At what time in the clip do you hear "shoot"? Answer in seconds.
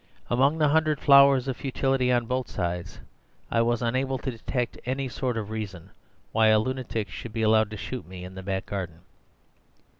7.77-8.07